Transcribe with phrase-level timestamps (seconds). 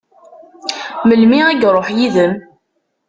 [1.07, 2.33] Melmi i iṛuḥ yid-m?